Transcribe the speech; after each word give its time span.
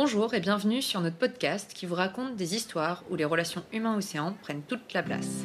Bonjour 0.00 0.32
et 0.32 0.38
bienvenue 0.38 0.80
sur 0.80 1.00
notre 1.00 1.16
podcast 1.16 1.72
qui 1.74 1.84
vous 1.84 1.96
raconte 1.96 2.36
des 2.36 2.54
histoires 2.54 3.02
où 3.10 3.16
les 3.16 3.24
relations 3.24 3.64
humains-océans 3.72 4.32
prennent 4.42 4.62
toute 4.62 4.92
la 4.94 5.02
place. 5.02 5.44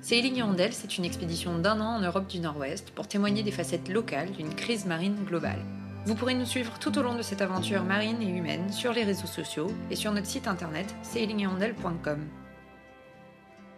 Sailing 0.00 0.36
Hirondelle, 0.36 0.72
c'est 0.72 0.96
une 0.96 1.04
expédition 1.04 1.58
d'un 1.58 1.82
an 1.82 1.96
en 1.96 2.00
Europe 2.00 2.26
du 2.26 2.40
Nord-Ouest 2.40 2.92
pour 2.92 3.08
témoigner 3.08 3.42
des 3.42 3.50
facettes 3.50 3.90
locales 3.90 4.32
d'une 4.32 4.54
crise 4.54 4.86
marine 4.86 5.22
globale. 5.26 5.62
Vous 6.06 6.14
pourrez 6.14 6.32
nous 6.32 6.46
suivre 6.46 6.78
tout 6.78 6.96
au 6.98 7.02
long 7.02 7.14
de 7.14 7.20
cette 7.20 7.42
aventure 7.42 7.84
marine 7.84 8.22
et 8.22 8.26
humaine 8.26 8.72
sur 8.72 8.94
les 8.94 9.04
réseaux 9.04 9.26
sociaux 9.26 9.70
et 9.90 9.96
sur 9.96 10.12
notre 10.12 10.28
site 10.28 10.48
internet 10.48 10.94
sailinghirondelle.com. 11.02 12.26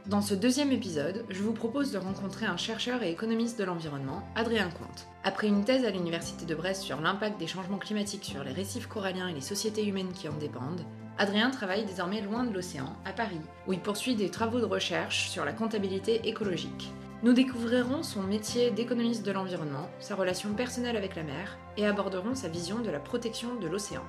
Dans 0.08 0.22
ce 0.22 0.34
deuxième 0.34 0.70
épisode, 0.70 1.24
je 1.30 1.42
vous 1.42 1.52
propose 1.52 1.90
de 1.90 1.98
rencontrer 1.98 2.46
un 2.46 2.56
chercheur 2.56 3.02
et 3.02 3.10
économiste 3.10 3.58
de 3.58 3.64
l'environnement, 3.64 4.22
Adrien 4.36 4.68
Comte. 4.68 5.08
Après 5.24 5.48
une 5.48 5.64
thèse 5.64 5.84
à 5.84 5.90
l'Université 5.90 6.46
de 6.46 6.54
Brest 6.54 6.82
sur 6.82 7.00
l'impact 7.00 7.40
des 7.40 7.48
changements 7.48 7.78
climatiques 7.78 8.24
sur 8.24 8.44
les 8.44 8.52
récifs 8.52 8.86
coralliens 8.86 9.26
et 9.26 9.34
les 9.34 9.40
sociétés 9.40 9.84
humaines 9.84 10.12
qui 10.12 10.28
en 10.28 10.34
dépendent, 10.34 10.84
Adrien 11.18 11.50
travaille 11.50 11.86
désormais 11.86 12.20
loin 12.20 12.44
de 12.44 12.54
l'océan, 12.54 12.94
à 13.04 13.12
Paris, 13.12 13.40
où 13.66 13.72
il 13.72 13.80
poursuit 13.80 14.14
des 14.14 14.30
travaux 14.30 14.60
de 14.60 14.64
recherche 14.64 15.28
sur 15.28 15.44
la 15.44 15.52
comptabilité 15.52 16.28
écologique. 16.28 16.92
Nous 17.24 17.32
découvrirons 17.32 18.04
son 18.04 18.22
métier 18.22 18.70
d'économiste 18.70 19.26
de 19.26 19.32
l'environnement, 19.32 19.88
sa 19.98 20.14
relation 20.14 20.54
personnelle 20.54 20.96
avec 20.96 21.16
la 21.16 21.24
mer, 21.24 21.58
et 21.76 21.84
aborderons 21.84 22.36
sa 22.36 22.46
vision 22.46 22.78
de 22.78 22.90
la 22.90 23.00
protection 23.00 23.56
de 23.56 23.66
l'océan. 23.66 24.04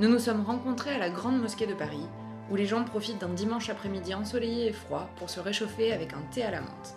Nous 0.00 0.08
nous 0.08 0.18
sommes 0.18 0.44
rencontrés 0.44 0.94
à 0.94 0.98
la 0.98 1.10
Grande 1.10 1.40
Mosquée 1.40 1.66
de 1.66 1.74
Paris, 1.74 2.08
où 2.50 2.56
les 2.56 2.66
gens 2.66 2.84
profitent 2.84 3.20
d'un 3.20 3.28
dimanche 3.28 3.70
après-midi 3.70 4.14
ensoleillé 4.14 4.68
et 4.68 4.72
froid 4.72 5.08
pour 5.16 5.30
se 5.30 5.40
réchauffer 5.40 5.92
avec 5.92 6.12
un 6.12 6.22
thé 6.32 6.42
à 6.42 6.50
la 6.50 6.60
menthe. 6.60 6.96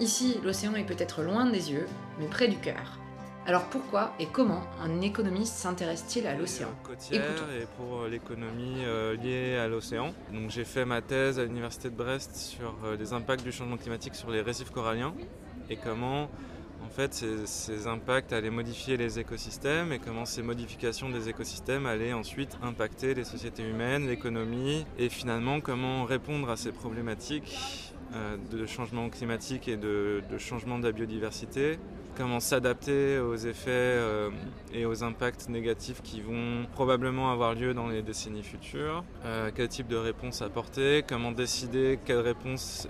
Ici, 0.00 0.38
l'océan 0.42 0.74
est 0.74 0.84
peut-être 0.84 1.22
loin 1.22 1.46
des 1.46 1.72
yeux, 1.72 1.86
mais 2.18 2.26
près 2.26 2.48
du 2.48 2.56
cœur. 2.56 2.98
Alors 3.44 3.64
pourquoi 3.64 4.14
et 4.20 4.26
comment 4.26 4.62
un 4.80 5.00
économiste 5.00 5.54
s'intéresse-t-il 5.54 6.28
à 6.28 6.36
l'océan? 6.36 6.68
Et 7.10 7.66
pour 7.76 8.04
l'économie 8.08 8.84
euh, 8.84 9.16
liée 9.16 9.56
à 9.56 9.66
l'océan. 9.66 10.14
Donc 10.32 10.50
j'ai 10.50 10.64
fait 10.64 10.84
ma 10.84 11.02
thèse 11.02 11.40
à 11.40 11.44
l'université 11.44 11.90
de 11.90 11.96
Brest 11.96 12.36
sur 12.36 12.76
euh, 12.84 12.96
les 12.96 13.12
impacts 13.12 13.42
du 13.42 13.50
changement 13.50 13.76
climatique 13.76 14.14
sur 14.14 14.30
les 14.30 14.42
récifs 14.42 14.70
coralliens 14.70 15.12
et 15.68 15.76
comment 15.76 16.28
en 16.84 16.88
fait 16.88 17.14
ces, 17.14 17.86
impacts 17.86 18.32
allaient 18.32 18.50
modifier 18.50 18.96
les 18.96 19.18
écosystèmes 19.18 19.92
et 19.92 19.98
comment 19.98 20.24
ces 20.24 20.42
modifications 20.42 21.10
des 21.10 21.28
écosystèmes 21.28 21.86
allaient 21.86 22.12
ensuite 22.12 22.56
impacter 22.62 23.14
les 23.14 23.24
sociétés 23.24 23.62
humaines, 23.62 24.08
l'économie 24.08 24.84
et 24.98 25.08
finalement 25.08 25.60
comment 25.60 26.04
répondre 26.04 26.50
à 26.50 26.56
ces 26.56 26.72
problématiques 26.72 27.92
euh, 28.14 28.36
de 28.50 28.66
changement 28.66 29.08
climatique 29.08 29.68
et 29.68 29.76
de, 29.76 30.22
de, 30.30 30.38
changement 30.38 30.78
de 30.78 30.84
la 30.84 30.92
biodiversité, 30.92 31.78
comment 32.14 32.40
s'adapter 32.40 33.18
aux 33.18 33.36
effets 33.36 33.70
euh, 33.70 34.28
et 34.74 34.84
aux 34.84 35.02
impacts 35.02 35.48
négatifs 35.48 36.02
qui 36.02 36.20
vont 36.20 36.66
probablement 36.72 37.32
avoir 37.32 37.54
lieu 37.54 37.72
dans 37.72 37.88
les 37.88 38.02
décennies 38.02 38.42
futures, 38.42 39.02
euh, 39.24 39.50
quel 39.54 39.68
type 39.68 39.88
de 39.88 39.96
réponse 39.96 40.42
apporter, 40.42 41.04
comment 41.08 41.32
décider 41.32 41.98
quelle 42.04 42.20
réponse 42.20 42.86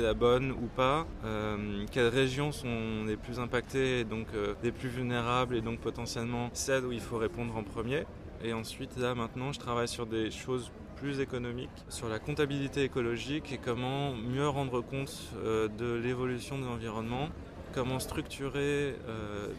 la 0.00 0.14
bonne 0.14 0.52
ou 0.52 0.66
pas, 0.74 1.06
euh, 1.24 1.84
quelles 1.90 2.08
régions 2.08 2.52
sont 2.52 3.04
les 3.06 3.16
plus 3.16 3.38
impactées 3.38 4.00
et 4.00 4.04
donc 4.04 4.26
euh, 4.34 4.54
les 4.62 4.72
plus 4.72 4.88
vulnérables 4.88 5.56
et 5.56 5.60
donc 5.60 5.80
potentiellement 5.80 6.50
celles 6.52 6.84
où 6.84 6.92
il 6.92 7.00
faut 7.00 7.18
répondre 7.18 7.56
en 7.56 7.62
premier. 7.62 8.04
Et 8.42 8.52
ensuite, 8.52 8.96
là 8.98 9.14
maintenant, 9.14 9.52
je 9.52 9.58
travaille 9.58 9.88
sur 9.88 10.06
des 10.06 10.30
choses 10.30 10.70
plus 10.96 11.20
économiques, 11.20 11.70
sur 11.88 12.08
la 12.08 12.18
comptabilité 12.18 12.82
écologique 12.82 13.52
et 13.52 13.58
comment 13.58 14.14
mieux 14.14 14.48
rendre 14.48 14.80
compte 14.80 15.12
euh, 15.36 15.68
de 15.68 15.94
l'évolution 15.94 16.58
de 16.58 16.64
l'environnement 16.64 17.28
comment 17.72 17.98
structurer 17.98 18.94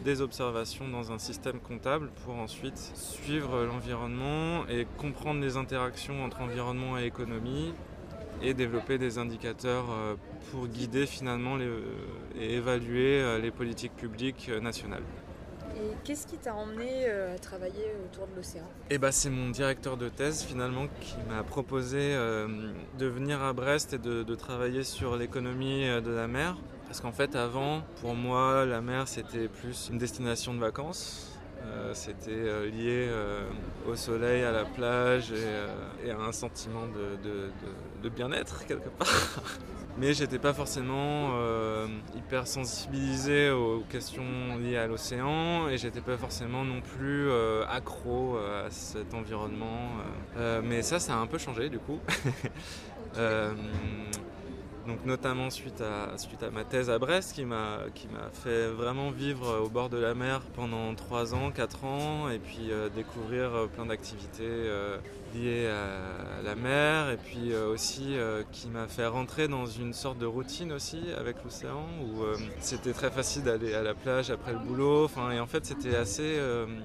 des 0.05 0.22
observations 0.22 0.88
dans 0.88 1.11
un 1.11 1.20
système 1.20 1.59
comptable 1.59 2.11
pour 2.23 2.36
ensuite 2.36 2.77
suivre 2.77 3.66
l'environnement 3.66 4.66
et 4.70 4.88
comprendre 4.97 5.42
les 5.42 5.58
interactions 5.58 6.23
entre 6.23 6.39
environnement 6.39 6.97
et 6.97 7.03
économie 7.03 7.73
et 8.41 8.53
développer 8.53 8.97
des 8.97 9.17
indicateurs 9.17 9.86
euh, 9.91 10.16
pour 10.52 10.67
guider 10.67 11.05
finalement 11.05 11.55
les, 11.55 11.69
et 12.39 12.55
évaluer 12.55 13.21
euh, 13.21 13.39
les 13.39 13.52
politiques 13.52 13.95
publiques 13.95 14.49
nationales. 14.61 15.04
Et 15.77 15.93
qu'est-ce 16.05 16.26
qui 16.26 16.37
t'a 16.37 16.55
emmené 16.55 17.05
à 17.05 17.37
travailler 17.37 17.92
autour 18.05 18.27
de 18.27 18.36
l'océan? 18.37 18.64
Eh 18.89 18.98
ben, 18.98 19.11
c'est 19.11 19.30
mon 19.30 19.49
directeur 19.49 19.98
de 19.98 20.08
thèse 20.08 20.43
finalement 20.43 20.87
qui 21.02 21.15
m'a 21.30 21.43
proposé 21.43 21.99
euh, 21.99 22.48
de 22.98 23.05
venir 23.05 23.42
à 23.42 23.52
Brest 23.52 23.93
et 23.93 23.98
de, 23.98 24.23
de 24.23 24.36
travailler 24.36 24.83
sur 24.83 25.17
l'économie 25.17 25.86
de 25.86 26.11
la 26.11 26.27
mer. 26.27 26.55
Parce 26.87 27.02
qu'en 27.02 27.11
fait 27.11 27.36
avant, 27.36 27.81
pour 27.99 28.14
moi, 28.14 28.65
la 28.65 28.80
mer 28.80 29.08
c'était 29.08 29.49
plus 29.49 29.89
une 29.92 29.98
destination 29.98 30.54
de 30.54 30.60
vacances. 30.60 31.35
Euh, 31.65 31.92
c'était 31.93 32.31
euh, 32.31 32.70
lié 32.70 33.08
euh, 33.09 33.48
au 33.87 33.95
soleil, 33.95 34.43
à 34.43 34.52
la 34.52 34.65
plage 34.65 35.31
et, 36.03 36.11
à 36.11 36.17
un 36.17 36.31
sentiment 36.31 36.86
de, 36.87 37.17
de, 38.02 38.09
bien-être 38.09 38.65
quelque 38.65 38.89
part. 38.89 39.08
Mais 39.98 40.14
j'étais 40.14 40.39
pas 40.39 40.54
forcément 40.54 41.31
hyper 42.15 42.48
sensibilisé 42.48 43.49
aux 43.49 43.80
questions 43.89 44.58
liées 44.59 44.77
à 44.77 44.87
l'océan 44.87 45.70
et 45.70 45.77
j'étais 45.77 46.02
pas 46.02 46.17
forcément 46.17 46.65
non 46.65 46.81
plus 46.81 47.31
accro 47.70 48.37
à 48.37 48.70
cet 48.70 49.14
environnement. 49.14 49.92
Mais 50.64 50.81
ça, 50.81 50.99
ça 50.99 51.14
a 51.14 51.17
un 51.17 51.27
peu 51.27 51.37
changé 51.37 51.70
du 51.70 51.80
coup. 51.80 51.99
donc 54.88 55.06
notamment 55.06 55.50
suite 55.50 55.82
à, 55.82 56.18
suite 56.18 56.44
à 56.44 56.52
ma 56.52 56.64
thèse 56.64 56.90
à 56.90 57.00
Brest 57.00 57.34
qui 57.34 57.46
m'a 57.46 57.80
qui 57.94 58.08
m'a 58.08 58.30
fait 58.32 58.68
vraiment 58.68 59.12
vivre 59.12 59.62
au 59.64 59.70
bord 59.70 59.90
de 59.90 59.98
la 59.98 60.14
mer 60.14 60.42
pendant 60.56 60.94
3 60.94 61.34
ans, 61.34 61.52
4 61.52 61.86
ans 61.86 62.30
et 62.30 62.40
puis 62.40 62.72
euh, 62.72 62.90
découvrir 62.90 63.68
plein 63.73 63.86
d'activités 63.86 64.44
euh, 64.44 64.98
liées 65.34 65.68
à 65.68 66.42
la 66.44 66.56
mer 66.56 67.10
et 67.10 67.18
puis 67.18 67.52
euh, 67.52 67.73
aussi 67.73 68.16
qui 68.52 68.68
m'a 68.68 68.88
fait 68.88 69.08
rentrer 69.08 69.48
dans 69.48 69.66
une 69.66 69.94
sorte 69.94 70.18
de 70.18 70.26
routine 70.26 70.72
aussi 70.72 71.00
avec 71.17 71.44
l'océan 71.44 71.86
où 72.02 72.23
c'était 72.60 72.94
très 72.94 73.12
facile 73.12 73.44
d'aller 73.44 73.73
à 73.73 73.82
la 73.82 73.94
plage 73.94 74.30
après 74.30 74.54
le 74.54 74.60
boulot. 74.60 75.10
Et 75.32 75.40
en 75.40 75.48
fait 75.48 75.66
c'était 75.66 75.96
assez 75.96 76.40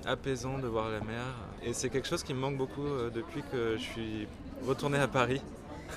apaisant 0.07 0.59
de 0.59 0.67
voir 0.67 0.91
la 0.91 1.01
mer. 1.01 1.25
Et 1.63 1.73
c'est 1.73 1.91
quelque 1.91 2.09
chose 2.09 2.23
qui 2.23 2.35
me 2.35 2.41
manque 2.41 2.57
beaucoup 2.57 2.87
depuis 3.15 3.43
que 3.53 3.77
je 3.77 3.83
suis 3.83 4.29
retourné 4.67 4.99
à 4.99 5.09
Paris. 5.09 5.41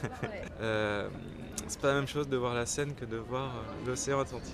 euh, 0.62 1.08
c'est 1.68 1.80
pas 1.80 1.90
la 1.90 1.96
même 1.96 2.08
chose 2.08 2.28
de 2.28 2.38
voir 2.38 2.54
la 2.54 2.66
Seine 2.66 2.94
que 2.96 3.06
de 3.06 3.18
voir 3.18 3.56
euh, 3.56 3.88
l'océan 3.88 4.20
Atlantique. 4.20 4.54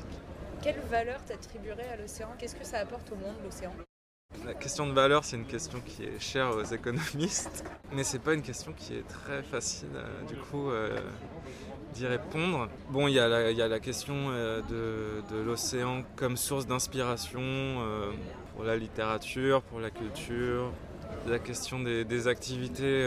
Quelle 0.61 0.79
valeur 0.81 1.23
t'attribuerais 1.23 1.87
à 1.93 1.95
l'océan? 1.95 2.29
Qu'est-ce 2.37 2.55
que 2.55 2.65
ça 2.65 2.79
apporte 2.79 3.11
au 3.11 3.15
monde 3.15 3.35
l'océan? 3.43 3.73
La 4.45 4.53
question 4.53 4.85
de 4.85 4.91
valeur, 4.91 5.23
c'est 5.25 5.37
une 5.37 5.45
question 5.45 5.81
qui 5.83 6.03
est 6.03 6.19
chère 6.19 6.51
aux 6.55 6.63
économistes, 6.63 7.65
mais 7.91 8.03
c'est 8.03 8.19
pas 8.19 8.35
une 8.35 8.43
question 8.43 8.73
qui 8.73 8.93
est 8.93 9.07
très 9.07 9.41
facile 9.41 9.89
euh, 9.95 10.23
du 10.27 10.35
coup 10.35 10.69
euh, 10.69 10.99
d'y 11.93 12.05
répondre. 12.05 12.69
Bon, 12.89 13.07
il 13.07 13.13
y, 13.13 13.15
y, 13.15 13.19
a 13.19 13.67
la 13.67 13.79
question 13.79 14.13
euh, 14.29 14.61
de, 14.69 15.35
de 15.35 15.41
l'océan 15.41 16.03
comme 16.15 16.37
source 16.37 16.67
d'inspiration 16.67 17.41
pour 18.55 18.63
la 18.63 18.77
littérature, 18.77 19.63
pour 19.63 19.79
la 19.79 19.89
culture, 19.89 20.71
la 21.27 21.39
question 21.39 21.79
des, 21.79 22.05
des 22.05 22.27
activités 22.27 23.03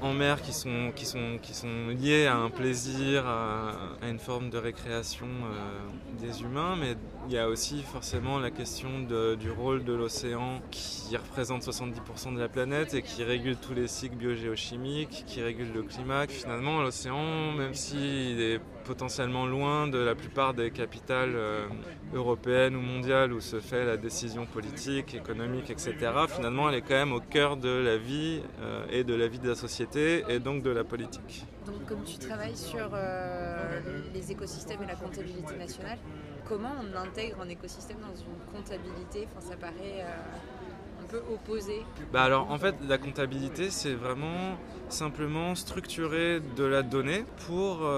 en 0.00 0.12
mer 0.12 0.40
qui 0.42 0.52
sont, 0.52 0.92
qui, 0.94 1.04
sont, 1.04 1.38
qui 1.42 1.54
sont 1.54 1.88
liées 1.88 2.26
à 2.26 2.36
un 2.36 2.50
plaisir, 2.50 3.26
à, 3.26 3.72
à 4.02 4.08
une 4.08 4.18
forme 4.18 4.50
de 4.50 4.58
récréation 4.58 5.26
euh, 5.26 6.20
des 6.20 6.42
humains, 6.42 6.76
mais 6.76 6.96
il 7.30 7.34
y 7.34 7.38
a 7.38 7.48
aussi 7.48 7.84
forcément 7.84 8.40
la 8.40 8.50
question 8.50 8.88
du 8.98 9.50
rôle 9.52 9.84
de 9.84 9.92
l'océan 9.92 10.60
qui 10.72 11.16
représente 11.16 11.62
70% 11.62 12.34
de 12.34 12.40
la 12.40 12.48
planète 12.48 12.92
et 12.92 13.02
qui 13.02 13.22
régule 13.22 13.54
tous 13.54 13.72
les 13.72 13.86
cycles 13.86 14.16
biogéochimiques, 14.16 15.22
qui 15.28 15.40
régule 15.40 15.72
le 15.72 15.84
climat. 15.84 16.26
Finalement, 16.26 16.82
l'océan, 16.82 17.52
même 17.52 17.74
s'il 17.74 18.40
est 18.40 18.60
potentiellement 18.84 19.46
loin 19.46 19.86
de 19.86 19.98
la 19.98 20.16
plupart 20.16 20.54
des 20.54 20.72
capitales 20.72 21.36
euh, 21.36 21.66
européennes 22.12 22.74
ou 22.74 22.80
mondiales 22.80 23.32
où 23.32 23.40
se 23.40 23.60
fait 23.60 23.84
la 23.84 23.96
décision 23.96 24.46
politique, 24.46 25.14
économique, 25.14 25.70
etc. 25.70 25.94
Finalement, 26.28 26.68
elle 26.68 26.76
est 26.76 26.82
quand 26.82 26.94
même 26.94 27.12
au 27.12 27.20
cœur 27.20 27.56
de 27.56 27.68
la 27.68 27.96
vie 27.96 28.40
euh, 28.60 28.84
et 28.90 29.04
de 29.04 29.14
la 29.14 29.28
vie 29.28 29.38
de 29.38 29.48
la 29.48 29.54
société 29.54 30.24
et 30.28 30.40
donc 30.40 30.64
de 30.64 30.70
la 30.70 30.82
politique. 30.82 31.44
Donc, 31.66 31.86
comme 31.86 32.02
tu 32.02 32.18
travailles 32.18 32.56
sur 32.56 32.90
euh, 32.92 33.80
et 34.30 34.86
la 34.86 34.94
comptabilité 34.94 35.56
nationale, 35.56 35.98
comment 36.48 36.72
on 36.80 36.96
intègre 36.96 37.40
un 37.40 37.48
écosystème 37.48 37.98
dans 37.98 38.14
une 38.14 38.38
comptabilité? 38.54 39.28
Enfin, 39.36 39.50
ça 39.50 39.56
paraît 39.56 40.04
un 41.02 41.06
peu 41.06 41.22
opposé. 41.32 41.82
Bah 42.12 42.22
alors, 42.22 42.50
en 42.50 42.58
fait, 42.58 42.74
la 42.88 42.98
comptabilité, 42.98 43.70
c'est 43.70 43.94
vraiment 43.94 44.56
simplement 44.88 45.54
structurer 45.54 46.40
de 46.56 46.64
la 46.64 46.82
donnée 46.82 47.24
pour 47.46 47.88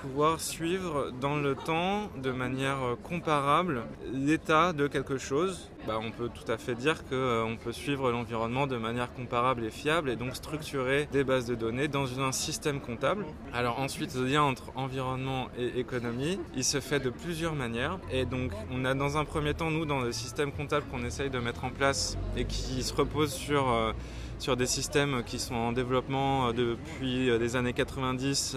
pouvoir 0.00 0.40
suivre 0.40 1.12
dans 1.20 1.36
le 1.36 1.54
temps 1.54 2.10
de 2.22 2.30
manière 2.30 2.78
comparable 3.02 3.82
l'état 4.12 4.72
de 4.72 4.86
quelque 4.86 5.18
chose. 5.18 5.70
Bah, 5.86 5.98
on 6.02 6.10
peut 6.10 6.28
tout 6.28 6.50
à 6.50 6.58
fait 6.58 6.74
dire 6.74 7.04
qu'on 7.04 7.14
euh, 7.14 7.56
peut 7.62 7.72
suivre 7.72 8.10
l'environnement 8.10 8.66
de 8.66 8.76
manière 8.76 9.12
comparable 9.12 9.64
et 9.64 9.70
fiable 9.70 10.10
et 10.10 10.16
donc 10.16 10.36
structurer 10.36 11.08
des 11.12 11.24
bases 11.24 11.46
de 11.46 11.54
données 11.54 11.88
dans 11.88 12.20
un 12.20 12.32
système 12.32 12.80
comptable. 12.80 13.24
Alors 13.52 13.78
ensuite, 13.80 14.14
le 14.14 14.26
lien 14.26 14.42
entre 14.42 14.72
environnement 14.76 15.48
et 15.58 15.78
économie, 15.78 16.38
il 16.54 16.64
se 16.64 16.80
fait 16.80 17.00
de 17.00 17.10
plusieurs 17.10 17.54
manières. 17.54 17.98
Et 18.12 18.24
donc 18.24 18.52
on 18.70 18.84
a 18.84 18.94
dans 18.94 19.16
un 19.16 19.24
premier 19.24 19.54
temps, 19.54 19.70
nous, 19.70 19.86
dans 19.86 20.00
le 20.00 20.12
système 20.12 20.52
comptable 20.52 20.86
qu'on 20.90 21.04
essaye 21.04 21.30
de 21.30 21.38
mettre 21.38 21.64
en 21.64 21.70
place 21.70 22.16
et 22.36 22.44
qui 22.44 22.82
se 22.82 22.94
repose 22.94 23.32
sur... 23.32 23.70
Euh, 23.70 23.92
sur 24.40 24.56
des 24.56 24.66
systèmes 24.66 25.22
qui 25.24 25.38
sont 25.38 25.54
en 25.54 25.72
développement 25.72 26.52
depuis 26.52 27.38
les 27.38 27.56
années 27.56 27.72
90 27.74 28.56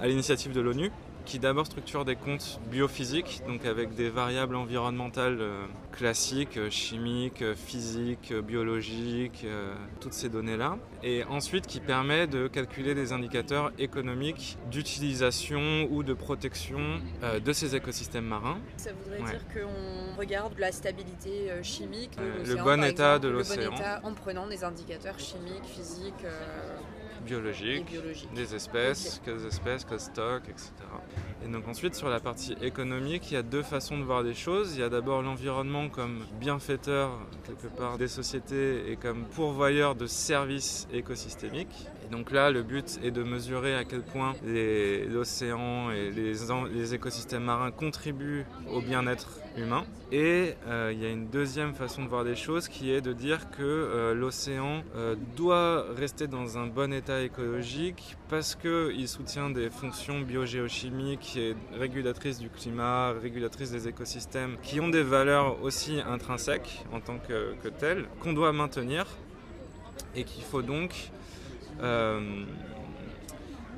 à 0.00 0.06
l'initiative 0.06 0.52
de 0.52 0.60
l'ONU 0.60 0.90
qui 1.24 1.38
d'abord 1.38 1.66
structure 1.66 2.04
des 2.04 2.16
comptes 2.16 2.60
biophysiques, 2.70 3.42
donc 3.46 3.64
avec 3.64 3.94
des 3.94 4.10
variables 4.10 4.56
environnementales 4.56 5.38
euh, 5.40 5.66
classiques, 5.92 6.56
euh, 6.56 6.70
chimiques, 6.70 7.42
euh, 7.42 7.54
physiques, 7.54 8.32
biologiques, 8.32 9.46
toutes 10.00 10.12
ces 10.12 10.28
données-là. 10.28 10.78
Et 11.02 11.24
ensuite 11.24 11.66
qui 11.66 11.80
permet 11.80 12.26
de 12.26 12.48
calculer 12.48 12.94
des 12.94 13.12
indicateurs 13.12 13.72
économiques 13.78 14.58
d'utilisation 14.70 15.88
ou 15.90 16.02
de 16.02 16.14
protection 16.14 16.80
de 17.44 17.52
ces 17.52 17.74
écosystèmes 17.76 18.24
marins. 18.24 18.58
Ça 18.76 18.90
voudrait 18.92 19.30
dire 19.30 19.44
qu'on 19.52 20.18
regarde 20.18 20.58
la 20.58 20.72
stabilité 20.72 21.50
chimique 21.62 22.16
de 22.16 22.54
le 22.54 22.62
bon 22.62 22.82
état 22.82 23.18
de 23.18 23.28
l'océan. 23.28 23.74
En 24.02 24.12
prenant 24.12 24.46
des 24.46 24.64
indicateurs 24.64 25.18
chimiques, 25.18 25.64
physiques 25.64 26.24
biologiques, 27.24 27.96
des 28.34 28.54
espèces, 28.54 29.20
quelles 29.24 29.44
espèces, 29.46 29.84
quels 29.84 30.00
stocks, 30.00 30.48
etc. 30.48 30.72
Et 31.44 31.48
donc 31.50 31.68
ensuite 31.68 31.94
sur 31.94 32.08
la 32.08 32.20
partie 32.20 32.54
économique, 32.62 33.30
il 33.30 33.34
y 33.34 33.36
a 33.36 33.42
deux 33.42 33.62
façons 33.62 33.98
de 33.98 34.04
voir 34.04 34.22
les 34.22 34.34
choses. 34.34 34.74
Il 34.74 34.80
y 34.80 34.82
a 34.82 34.88
d'abord 34.88 35.22
l'environnement 35.22 35.88
comme 35.88 36.24
bienfaiteur 36.40 37.10
quelque 37.46 37.66
part 37.66 37.98
des 37.98 38.08
sociétés 38.08 38.90
et 38.90 38.96
comme 38.96 39.24
pourvoyeur 39.24 39.94
de 39.94 40.06
services 40.06 40.88
écosystémiques. 40.92 41.88
Et 42.06 42.10
donc 42.10 42.30
là, 42.30 42.50
le 42.50 42.62
but 42.62 42.98
est 43.02 43.10
de 43.10 43.22
mesurer 43.22 43.74
à 43.74 43.84
quel 43.84 44.02
point 44.02 44.34
l'océan 44.44 45.90
et 45.90 46.10
les, 46.10 46.34
les, 46.72 46.94
écosystèmes 46.94 47.44
marins 47.44 47.70
contribuent 47.70 48.44
au 48.70 48.80
bien-être 48.80 49.28
humain. 49.56 49.84
Et 50.12 50.54
euh, 50.66 50.92
il 50.92 51.02
y 51.02 51.06
a 51.06 51.10
une 51.10 51.28
deuxième 51.28 51.74
façon 51.74 52.04
de 52.04 52.08
voir 52.08 52.24
les 52.24 52.36
choses 52.36 52.68
qui 52.68 52.90
est 52.92 53.00
de 53.00 53.12
dire 53.12 53.50
que 53.50 53.62
euh, 53.62 54.14
l'océan 54.14 54.82
euh, 54.94 55.16
doit 55.36 55.86
rester 55.96 56.26
dans 56.26 56.58
un 56.58 56.66
bon 56.66 56.92
état 56.92 57.22
écologique 57.22 58.16
parce 58.28 58.54
qu'il 58.54 59.08
soutient 59.08 59.50
des 59.50 59.70
fonctions 59.70 60.20
biogéochimiques 60.20 61.36
et 61.36 61.54
régulatrices 61.78 62.38
du 62.38 62.48
climat, 62.48 63.12
régulatrices 63.12 63.70
des 63.70 63.88
écosystèmes, 63.88 64.56
qui 64.62 64.80
ont 64.80 64.88
des 64.88 65.02
valeurs 65.02 65.62
aussi 65.62 66.00
intrinsèques 66.00 66.84
en 66.92 67.00
tant 67.00 67.18
que 67.18 67.68
telles, 67.68 68.06
qu'on 68.20 68.32
doit 68.32 68.52
maintenir 68.52 69.06
et 70.14 70.24
qu'il 70.24 70.44
faut 70.44 70.62
donc 70.62 71.10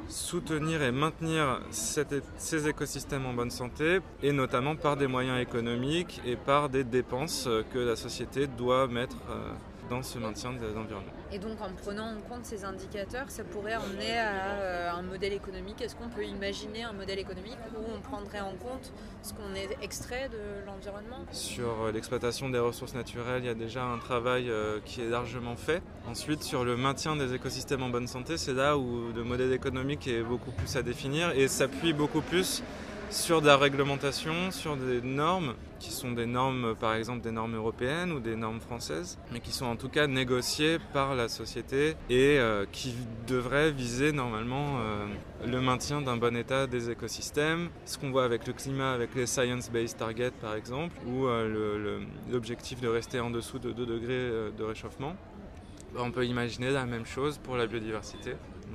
soutenir 0.08 0.82
et 0.82 0.92
maintenir 0.92 1.60
ces 1.70 2.68
écosystèmes 2.68 3.26
en 3.26 3.32
bonne 3.32 3.50
santé, 3.50 4.00
et 4.22 4.32
notamment 4.32 4.76
par 4.76 4.96
des 4.96 5.06
moyens 5.06 5.40
économiques 5.40 6.20
et 6.24 6.36
par 6.36 6.68
des 6.68 6.84
dépenses 6.84 7.48
que 7.72 7.78
la 7.78 7.96
société 7.96 8.46
doit 8.46 8.86
mettre 8.86 9.16
euh, 9.30 9.52
dans 9.88 10.02
ce 10.02 10.18
maintien 10.18 10.52
de 10.52 10.66
l'environnement. 10.66 11.12
Et 11.32 11.38
donc 11.38 11.60
en 11.60 11.72
prenant 11.82 12.06
en 12.06 12.20
compte 12.28 12.44
ces 12.44 12.64
indicateurs, 12.64 13.30
ça 13.30 13.44
pourrait 13.44 13.76
emmener 13.76 14.18
à 14.18 14.32
euh, 14.60 14.90
un 14.92 15.02
modèle 15.02 15.32
économique. 15.32 15.80
Est-ce 15.80 15.96
qu'on 15.96 16.08
peut 16.08 16.24
imaginer 16.24 16.82
un 16.84 16.92
modèle 16.92 17.18
économique 17.18 17.58
où 17.74 17.82
on 17.94 18.00
prendrait 18.00 18.40
en 18.40 18.52
compte 18.52 18.92
ce 19.22 19.32
qu'on 19.32 19.54
est 19.54 19.76
extrait 19.82 20.28
de 20.28 20.66
l'environnement? 20.66 21.24
Sur 21.32 21.82
euh, 21.82 21.92
l'exploitation 21.92 22.48
des 22.50 22.58
ressources 22.58 22.94
naturelles, 22.94 23.42
il 23.42 23.46
y 23.46 23.50
a 23.50 23.54
déjà 23.54 23.84
un 23.84 23.98
travail 23.98 24.50
euh, 24.50 24.78
qui 24.84 25.02
est 25.02 25.08
largement 25.08 25.56
fait. 25.56 25.82
Ensuite, 26.08 26.42
sur 26.42 26.64
le 26.64 26.76
maintien 26.76 27.16
des 27.16 27.34
écosystèmes 27.34 27.82
en 27.82 27.88
bonne 27.88 28.06
santé, 28.06 28.36
c'est 28.36 28.54
là 28.54 28.76
où 28.78 29.12
le 29.14 29.24
modèle 29.24 29.52
économique 29.52 30.06
est 30.06 30.22
beaucoup 30.22 30.52
plus 30.52 30.76
à 30.76 30.82
définir 30.82 31.30
et 31.30 31.48
s'appuie 31.48 31.92
beaucoup 31.92 32.20
plus 32.20 32.62
sur 33.10 33.40
de 33.40 33.46
la 33.46 33.56
réglementation, 33.56 34.50
sur 34.50 34.76
des 34.76 35.00
normes 35.00 35.54
qui 35.78 35.90
sont 35.90 36.12
des 36.12 36.26
normes, 36.26 36.74
par 36.74 36.94
exemple 36.94 37.20
des 37.22 37.30
normes 37.30 37.54
européennes 37.54 38.12
ou 38.12 38.20
des 38.20 38.36
normes 38.36 38.60
françaises, 38.60 39.18
mais 39.32 39.40
qui 39.40 39.52
sont 39.52 39.66
en 39.66 39.76
tout 39.76 39.88
cas 39.88 40.06
négociées 40.06 40.78
par 40.92 41.14
la 41.14 41.28
société 41.28 41.96
et 42.08 42.38
euh, 42.38 42.64
qui 42.72 42.94
devraient 43.26 43.70
viser 43.70 44.12
normalement 44.12 44.78
euh, 44.78 45.06
le 45.46 45.60
maintien 45.60 46.00
d'un 46.00 46.16
bon 46.16 46.36
état 46.36 46.66
des 46.66 46.90
écosystèmes. 46.90 47.68
Ce 47.84 47.98
qu'on 47.98 48.10
voit 48.10 48.24
avec 48.24 48.46
le 48.46 48.52
climat, 48.52 48.92
avec 48.92 49.14
les 49.14 49.26
science-based 49.26 49.98
targets 49.98 50.30
par 50.30 50.54
exemple, 50.54 50.94
ou 51.06 51.26
euh, 51.26 52.00
l'objectif 52.30 52.80
de 52.80 52.88
rester 52.88 53.20
en 53.20 53.30
dessous 53.30 53.58
de 53.58 53.72
2 53.72 53.86
degrés 53.86 54.30
de 54.56 54.64
réchauffement. 54.64 55.14
On 55.98 56.10
peut 56.10 56.26
imaginer 56.26 56.70
la 56.70 56.84
même 56.84 57.06
chose 57.06 57.38
pour 57.38 57.56
la 57.56 57.66
biodiversité 57.66 58.34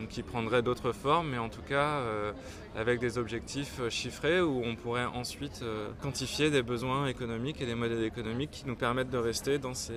qui 0.10 0.24
prendrait 0.24 0.62
d'autres 0.62 0.92
formes, 0.92 1.30
mais 1.30 1.38
en 1.38 1.50
tout 1.50 1.62
cas 1.62 2.00
euh, 2.00 2.32
avec 2.76 3.00
des 3.00 3.18
objectifs 3.18 3.80
euh, 3.80 3.90
chiffrés 3.90 4.42
où 4.42 4.62
on 4.64 4.76
pourrait 4.76 5.06
ensuite 5.06 5.62
euh, 5.64 5.90
quantifier 6.02 6.50
des 6.50 6.62
besoins 6.62 7.08
économiques 7.08 7.62
et 7.62 7.66
des 7.66 7.76
modèles 7.76 8.04
économiques 8.04 8.52
qui 8.52 8.68
nous 8.68 8.76
permettent 8.76 9.10
de 9.10 9.18
rester 9.18 9.58
dans 9.58 9.74
ces, 9.74 9.94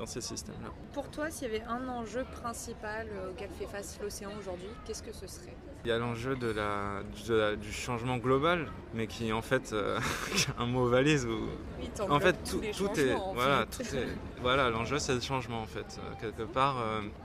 dans 0.00 0.06
ces 0.06 0.22
systèmes-là. 0.22 0.70
Pour 0.94 1.10
toi, 1.10 1.30
s'il 1.30 1.52
y 1.52 1.54
avait 1.54 1.64
un 1.64 1.86
enjeu 1.88 2.24
principal 2.40 3.06
auquel 3.30 3.50
fait 3.50 3.66
face 3.66 3.98
l'océan 4.02 4.30
aujourd'hui, 4.38 4.68
qu'est-ce 4.86 5.02
que 5.02 5.12
ce 5.12 5.26
serait? 5.26 5.54
Il 5.84 5.88
y 5.88 5.92
a 5.92 5.98
l'enjeu 5.98 6.36
de 6.36 6.48
la, 6.48 7.56
du 7.56 7.70
changement 7.70 8.16
global, 8.16 8.66
mais 8.94 9.06
qui 9.06 9.32
en 9.32 9.42
fait 9.42 9.74
un 10.58 10.66
mot 10.66 10.88
valise 10.88 11.26
où 11.26 11.48
en 12.08 12.20
fait 12.20 12.36
tout, 12.44 12.62
est 12.62 13.14
voilà 13.34 13.64
tout 13.66 13.82
est 13.82 14.08
voilà 14.42 14.68
l'enjeu 14.68 14.98
c'est 14.98 15.14
le 15.14 15.22
changement 15.22 15.62
en 15.62 15.66
fait 15.66 15.98
quelque 16.20 16.42
part 16.42 16.76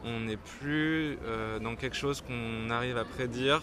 on 0.05 0.21
n'est 0.21 0.37
plus 0.37 1.17
dans 1.61 1.75
quelque 1.75 1.97
chose 1.97 2.21
qu'on 2.21 2.69
arrive 2.69 2.97
à 2.97 3.03
prédire 3.03 3.61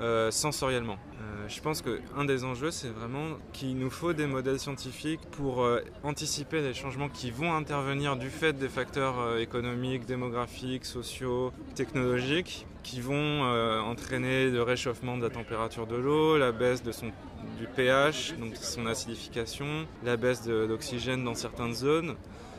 euh, 0.00 0.30
sensoriellement. 0.30 0.98
Euh, 1.18 1.48
je 1.48 1.60
pense 1.60 1.82
qu'un 1.82 2.24
des 2.24 2.44
enjeux, 2.44 2.70
c'est 2.70 2.88
vraiment 2.88 3.38
qu'il 3.52 3.78
nous 3.78 3.90
faut 3.90 4.12
des 4.12 4.26
modèles 4.26 4.58
scientifiques 4.58 5.20
pour 5.32 5.62
euh, 5.62 5.80
anticiper 6.02 6.60
les 6.60 6.74
changements 6.74 7.08
qui 7.08 7.30
vont 7.30 7.54
intervenir 7.54 8.16
du 8.16 8.28
fait 8.28 8.52
des 8.52 8.68
facteurs 8.68 9.38
économiques, 9.38 10.04
démographiques, 10.04 10.84
sociaux, 10.84 11.52
technologiques, 11.74 12.66
qui 12.82 13.00
vont 13.00 13.42
entraîner 13.82 14.48
le 14.48 14.62
réchauffement 14.62 15.16
de 15.16 15.22
la 15.24 15.30
température 15.30 15.88
de 15.88 15.96
l'eau, 15.96 16.38
la 16.38 16.52
baisse 16.52 16.84
du 16.84 17.66
pH, 17.74 18.34
donc 18.38 18.54
son 18.54 18.86
acidification, 18.86 19.88
la 20.04 20.16
baisse 20.16 20.42
de 20.42 20.54
l'oxygène 20.54 21.24
dans 21.24 21.34
certaines 21.34 21.74
zones 21.74 22.14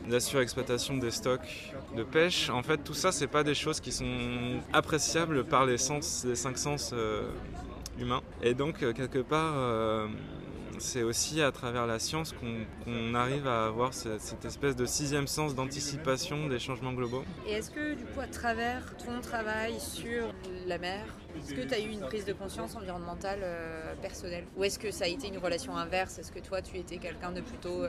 la 0.08 0.20
surexploitation 0.20 0.96
des 0.96 1.10
stocks 1.10 1.72
de 1.96 2.02
pêche. 2.02 2.50
En 2.50 2.62
fait, 2.62 2.78
tout 2.78 2.94
ça, 2.94 3.12
c'est 3.12 3.26
pas 3.26 3.44
des 3.44 3.54
choses 3.54 3.80
qui 3.80 3.92
sont 3.92 4.60
appréciables 4.72 5.44
par 5.44 5.66
les 5.66 5.76
les 6.24 6.36
cinq 6.36 6.58
sens 6.58 6.94
euh. 8.00 8.20
Et 8.42 8.54
donc, 8.54 8.82
euh, 8.82 8.92
quelque 8.92 9.18
part, 9.18 9.54
euh, 9.56 10.06
c'est 10.78 11.02
aussi 11.02 11.42
à 11.42 11.50
travers 11.52 11.86
la 11.86 11.98
science 11.98 12.32
qu'on 12.32 13.14
arrive 13.14 13.46
à 13.46 13.66
avoir 13.66 13.94
cette, 13.94 14.44
espèce 14.44 14.76
de 14.76 14.86
sixième 14.86 15.26
sens 15.26 15.54
d'anticipation 15.54 16.48
des 16.48 16.58
changements 16.58 16.92
globaux. 16.92 17.24
Et 17.46 17.52
est-ce 17.52 17.70
que, 17.70 17.94
du 17.94 18.04
coup, 18.04 18.20
à 18.20 18.26
travers 18.26 18.96
ton 18.96 19.20
travail 19.20 19.80
sur 19.80 20.32
la 20.66 20.78
mer, 20.78 21.04
est-ce 21.36 21.54
que 21.54 21.62
tu 21.62 21.74
as 21.74 21.80
eu 21.80 21.90
une 21.90 22.00
prise 22.00 22.24
de 22.24 22.32
conscience 22.32 22.76
environnementale 22.76 23.40
personnelle? 24.00 24.44
Ou 24.56 24.64
est-ce 24.64 24.78
que 24.78 24.90
ça 24.90 25.04
a 25.04 25.08
été 25.08 25.28
une 25.28 25.38
relation 25.38 25.76
inverse? 25.76 26.18
Est-ce 26.18 26.32
que 26.32 26.40
toi, 26.40 26.62
tu 26.62 26.76
étais 26.76 26.98
quelqu'un 26.98 27.32
de 27.32 27.40
plutôt 27.40 27.84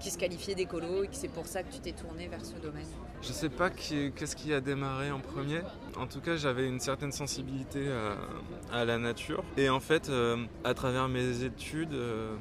qui 0.00 0.10
se 0.10 0.18
qualifiait 0.18 0.54
d'écolo 0.54 1.04
et 1.04 1.08
que 1.08 1.14
c'est 1.14 1.28
pour 1.28 1.46
ça 1.46 1.62
que 1.62 1.72
tu 1.72 1.80
t'es 1.80 1.92
tourné 1.92 2.26
vers 2.26 2.44
ce 2.44 2.54
domaine 2.54 2.86
Je 3.22 3.32
sais 3.32 3.48
pas 3.48 3.70
qu'est-ce 3.70 4.34
qui 4.34 4.52
a 4.52 4.60
démarré 4.60 5.10
en 5.10 5.20
premier. 5.20 5.60
En 5.96 6.06
tout 6.06 6.20
cas, 6.20 6.36
j'avais 6.36 6.66
une 6.66 6.80
certaine 6.80 7.12
sensibilité 7.12 7.86
à, 8.72 8.84
la 8.84 8.98
nature. 8.98 9.44
Et 9.56 9.68
en 9.68 9.80
fait, 9.80 10.08
euh, 10.08 10.44
à 10.64 10.74
travers 10.74 11.08
mes 11.08 11.44
études, 11.44 11.92
euh, 11.92 12.34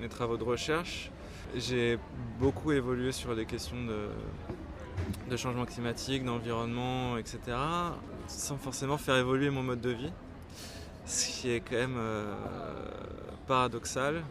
mes 0.00 0.08
travaux 0.08 0.36
de 0.36 0.44
recherche, 0.44 1.10
j'ai 1.54 1.98
beaucoup 2.38 2.72
évolué 2.72 3.12
sur 3.12 3.34
les 3.34 3.46
questions 3.46 3.82
de, 3.84 4.08
de 5.30 5.36
changement 5.36 5.64
climatique, 5.64 6.24
d'environnement, 6.24 7.16
etc. 7.16 7.38
Sans 8.28 8.56
forcément 8.56 8.98
faire 8.98 9.16
évoluer 9.16 9.50
mon 9.50 9.62
mode 9.62 9.80
de 9.80 9.90
vie. 9.90 10.12
Ce 11.06 11.28
qui 11.28 11.50
est 11.50 11.60
quand 11.60 11.76
même 11.76 11.96
euh, 11.96 12.34
paradoxal 13.46 14.22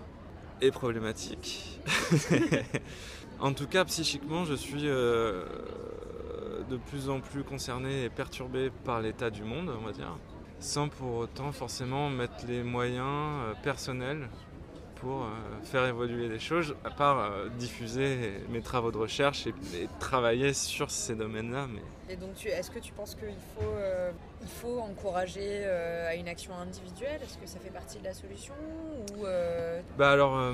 et 0.61 0.71
problématique. 0.71 1.79
en 3.39 3.53
tout 3.53 3.67
cas, 3.67 3.85
psychiquement, 3.85 4.45
je 4.45 4.53
suis 4.53 4.87
euh, 4.87 5.45
de 6.69 6.77
plus 6.77 7.09
en 7.09 7.19
plus 7.19 7.43
concerné 7.43 8.03
et 8.05 8.09
perturbé 8.09 8.71
par 8.83 9.01
l'état 9.01 9.29
du 9.29 9.43
monde, 9.43 9.71
on 9.79 9.85
va 9.85 9.91
dire, 9.91 10.17
sans 10.59 10.89
pour 10.89 11.15
autant 11.15 11.51
forcément 11.51 12.09
mettre 12.09 12.45
les 12.47 12.63
moyens 12.63 13.05
euh, 13.05 13.53
personnels 13.63 14.29
pour 14.95 15.23
euh, 15.23 15.27
faire 15.63 15.85
évoluer 15.85 16.27
les 16.27 16.39
choses, 16.39 16.75
à 16.83 16.89
part 16.89 17.31
diffuser 17.57 18.41
mes 18.49 18.61
travaux 18.61 18.91
de 18.91 18.97
recherche 18.97 19.47
et, 19.47 19.53
travailler 19.99 20.53
sur 20.53 20.91
ces 20.91 21.15
domaines-là. 21.15 21.67
Mais... 21.67 22.13
Et 22.13 22.17
donc, 22.17 22.45
est-ce 22.45 22.71
que 22.71 22.79
tu 22.79 22.93
penses 22.93 23.15
qu'il 23.15 23.29
faut 23.55 23.75
il 24.45 24.51
faut 24.51 24.79
encourager 24.79 25.63
euh, 25.63 26.07
à 26.07 26.15
une 26.15 26.27
action 26.27 26.53
individuelle? 26.53 27.19
Est-ce 27.23 27.37
que 27.37 27.47
ça 27.47 27.59
fait 27.59 27.71
partie 27.71 27.97
de 27.97 28.03
la 28.03 28.13
solution 28.13 28.53
ou 29.17 29.25
euh, 29.25 29.81
Bah 29.97 30.11
alors, 30.11 30.37
euh, 30.37 30.53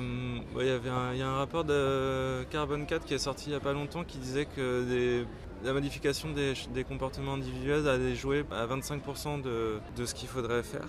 il 0.58 0.66
y 0.66 0.70
avait 0.70 0.88
un, 0.88 1.14
y 1.14 1.20
a 1.20 1.28
un 1.28 1.36
rapport 1.36 1.64
de 1.64 2.42
Carbone 2.50 2.86
4 2.86 3.04
qui 3.04 3.12
est 3.12 3.18
sorti 3.18 3.46
il 3.46 3.50
n'y 3.50 3.56
a 3.56 3.60
pas 3.60 3.74
longtemps 3.74 4.02
qui 4.02 4.16
disait 4.16 4.46
que 4.46 5.26
la 5.62 5.72
modification 5.74 6.30
des, 6.32 6.84
comportements 6.84 7.34
individuels 7.34 7.86
allait 7.86 8.14
jouer 8.14 8.44
à 8.50 8.66
25% 8.66 9.42
de, 9.42 9.78
de, 9.94 10.06
ce 10.06 10.14
qu'il 10.14 10.28
faudrait 10.28 10.62
faire. 10.62 10.88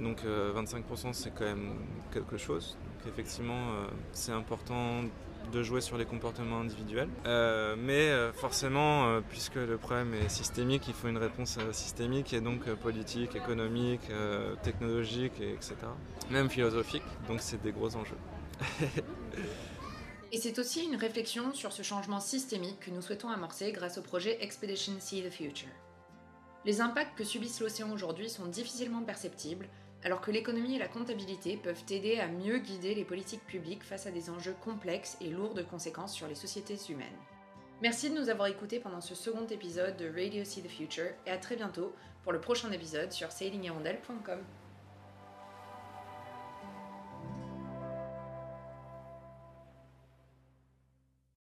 Donc 0.00 0.24
25% 0.24 1.12
c'est 1.12 1.30
quand 1.30 1.44
même 1.44 1.74
quelque 2.12 2.36
chose. 2.36 2.76
Donc 3.04 3.12
effectivement 3.12 3.72
c'est 4.12 4.32
important 4.32 5.02
de 5.50 5.62
jouer 5.62 5.80
sur 5.80 5.96
les 5.96 6.04
comportements 6.04 6.60
individuels. 6.60 7.08
Euh, 7.26 7.74
mais 7.78 8.08
euh, 8.10 8.32
forcément, 8.32 9.06
euh, 9.06 9.20
puisque 9.28 9.56
le 9.56 9.76
problème 9.76 10.14
est 10.14 10.28
systémique, 10.28 10.88
il 10.88 10.94
faut 10.94 11.08
une 11.08 11.18
réponse 11.18 11.58
systémique 11.72 12.32
et 12.32 12.40
donc 12.40 12.64
politique, 12.76 13.36
économique, 13.36 14.08
technologique, 14.62 15.40
et 15.40 15.52
etc. 15.52 15.76
Même 16.30 16.48
philosophique. 16.48 17.02
Donc 17.28 17.40
c'est 17.40 17.60
des 17.62 17.72
gros 17.72 17.94
enjeux. 17.96 18.18
et 20.32 20.38
c'est 20.38 20.58
aussi 20.58 20.84
une 20.84 20.96
réflexion 20.96 21.52
sur 21.54 21.72
ce 21.72 21.82
changement 21.82 22.20
systémique 22.20 22.80
que 22.80 22.90
nous 22.90 23.02
souhaitons 23.02 23.28
amorcer 23.28 23.72
grâce 23.72 23.98
au 23.98 24.02
projet 24.02 24.42
Expedition 24.42 24.92
See 24.98 25.22
the 25.22 25.30
Future. 25.30 25.68
Les 26.66 26.82
impacts 26.82 27.16
que 27.16 27.24
subissent 27.24 27.60
l'océan 27.60 27.90
aujourd'hui 27.90 28.28
sont 28.28 28.44
difficilement 28.44 29.02
perceptibles, 29.02 29.66
alors 30.04 30.20
que 30.20 30.30
l'économie 30.30 30.76
et 30.76 30.78
la 30.78 30.88
comptabilité 30.88 31.56
peuvent 31.56 31.84
aider 31.90 32.18
à 32.18 32.28
mieux 32.28 32.58
guider 32.58 32.94
les 32.94 33.04
politiques 33.04 33.46
publiques 33.46 33.84
face 33.84 34.06
à 34.06 34.10
des 34.10 34.30
enjeux 34.30 34.56
complexes 34.64 35.16
et 35.20 35.28
lourds 35.28 35.54
de 35.54 35.62
conséquences 35.62 36.14
sur 36.14 36.26
les 36.26 36.34
sociétés 36.34 36.78
humaines. 36.88 37.06
Merci 37.82 38.10
de 38.10 38.18
nous 38.18 38.28
avoir 38.28 38.48
écoutés 38.48 38.78
pendant 38.78 39.00
ce 39.00 39.14
second 39.14 39.46
épisode 39.46 39.96
de 39.96 40.08
Radio 40.08 40.44
See 40.44 40.62
the 40.62 40.68
Future 40.68 41.12
et 41.26 41.30
à 41.30 41.38
très 41.38 41.56
bientôt 41.56 41.94
pour 42.22 42.32
le 42.32 42.40
prochain 42.40 42.70
épisode 42.72 43.12
sur 43.12 43.32
sailinghirondelle.com. 43.32 44.40